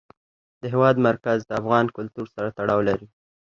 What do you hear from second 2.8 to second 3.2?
لري.